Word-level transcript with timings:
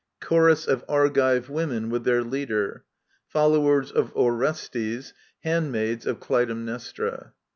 Chorus 0.19 0.65
of 0.65 0.83
Argive 0.89 1.47
Women, 1.47 1.91
with 1.91 2.05
their 2.05 2.23
Leader* 2.23 2.85
Followers 3.27 3.91
of 3.91 4.11
Orestes; 4.15 5.13
Handmaids 5.43 6.07
of 6.07 6.19
Clytemnestra. 6.19 7.33